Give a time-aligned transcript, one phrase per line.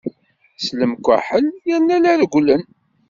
[0.63, 2.63] S lemkaḥel, yerna la regglen.